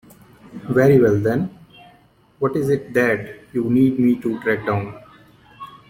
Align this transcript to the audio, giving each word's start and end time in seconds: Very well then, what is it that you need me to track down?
Very 0.67 0.99
well 0.99 1.15
then, 1.15 1.55
what 2.39 2.55
is 2.55 2.69
it 2.71 2.91
that 2.95 3.39
you 3.53 3.69
need 3.69 3.99
me 3.99 4.19
to 4.21 4.39
track 4.41 4.65
down? 4.65 4.99